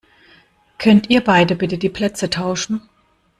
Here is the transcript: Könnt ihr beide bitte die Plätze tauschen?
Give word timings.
Könnt 0.79 1.11
ihr 1.11 1.23
beide 1.23 1.55
bitte 1.55 1.77
die 1.77 1.91
Plätze 1.91 2.31
tauschen? 2.31 2.81